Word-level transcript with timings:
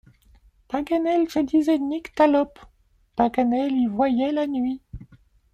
Paganel 0.67 1.29
se 1.29 1.37
disait 1.41 1.77
nyctalope, 1.77 2.57
Paganel 3.15 3.71
y 3.73 3.85
voyait 3.85 4.31
la 4.31 4.47
nuit. 4.47 4.81